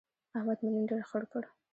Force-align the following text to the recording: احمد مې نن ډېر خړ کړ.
احمد 0.37 0.57
مې 0.63 0.69
نن 0.75 0.83
ډېر 0.89 1.03
خړ 1.09 1.23
کړ. 1.31 1.43